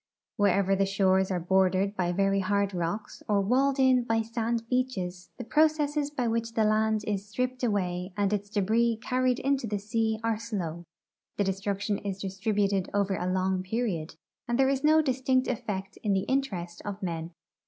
Wherever 0.35 0.75
the 0.75 0.87
shores 0.87 1.29
are 1.29 1.39
bordered 1.39 1.95
by 1.95 2.11
very 2.11 2.39
hard 2.39 2.73
rocks 2.73 3.21
or 3.29 3.39
walled 3.39 3.77
in 3.77 4.01
by 4.03 4.23
sand 4.23 4.67
beaches, 4.67 5.29
the 5.37 5.43
processes 5.43 6.09
by 6.09 6.27
which 6.27 6.55
the 6.55 6.63
land 6.63 7.03
is 7.05 7.31
stri}>ped 7.31 7.63
away 7.63 8.11
and 8.17 8.33
its 8.33 8.49
debris 8.49 8.97
carried 8.99 9.37
into 9.37 9.67
the 9.67 9.77
sea 9.77 10.19
are 10.23 10.39
slow; 10.39 10.85
the 11.37 11.43
destruction 11.43 11.99
is 11.99 12.17
distributed 12.19 12.89
over 12.95 13.15
a 13.15 13.31
long 13.31 13.61
])eriod, 13.61 14.15
and 14.47 14.57
there 14.57 14.69
is 14.69 14.83
no 14.83 15.03
distinct 15.03 15.47
effect 15.47 15.97
in 16.01 16.13
the 16.13 16.21
interest 16.21 16.81
of 16.83 17.03
men. 17.03 17.29